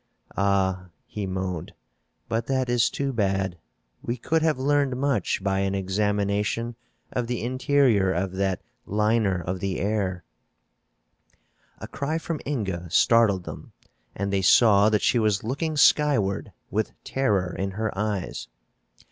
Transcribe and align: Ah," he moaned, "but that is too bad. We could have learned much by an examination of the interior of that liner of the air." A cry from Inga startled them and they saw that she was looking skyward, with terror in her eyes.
Ah," 0.35 0.87
he 1.05 1.27
moaned, 1.27 1.73
"but 2.27 2.47
that 2.47 2.69
is 2.71 2.89
too 2.89 3.13
bad. 3.13 3.59
We 4.01 4.17
could 4.17 4.41
have 4.41 4.57
learned 4.57 4.97
much 4.97 5.43
by 5.43 5.59
an 5.59 5.75
examination 5.75 6.75
of 7.11 7.27
the 7.27 7.43
interior 7.43 8.11
of 8.11 8.31
that 8.31 8.63
liner 8.87 9.39
of 9.39 9.59
the 9.59 9.79
air." 9.79 10.23
A 11.77 11.87
cry 11.87 12.17
from 12.17 12.41
Inga 12.47 12.89
startled 12.89 13.43
them 13.43 13.73
and 14.15 14.33
they 14.33 14.41
saw 14.41 14.89
that 14.89 15.03
she 15.03 15.19
was 15.19 15.43
looking 15.43 15.77
skyward, 15.77 16.51
with 16.71 16.93
terror 17.03 17.55
in 17.55 17.69
her 17.77 17.95
eyes. 17.95 18.47